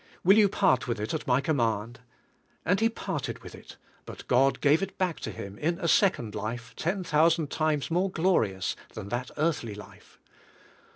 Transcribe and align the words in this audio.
Will 0.23 0.35
you 0.35 0.49
part 0.49 0.87
with 0.87 0.99
it 0.99 1.13
at 1.13 1.27
my 1.27 1.41
command?" 1.41 1.99
And 2.65 2.81
lie 2.81 2.87
parted 2.87 3.43
with 3.43 3.53
it, 3.53 3.77
but 4.07 4.27
God 4.27 4.59
gave 4.59 4.81
it 4.81 4.97
back 4.97 5.19
to 5.19 5.29
Him 5.29 5.59
in 5.59 5.77
a 5.77 5.87
second 5.87 6.33
life 6.33 6.73
ten 6.75 7.03
thousand 7.03 7.51
times 7.51 7.91
more 7.91 8.09
glorious 8.09 8.75
than 8.95 9.09
that 9.09 9.29
earthly 9.37 9.75
life. 9.75 10.17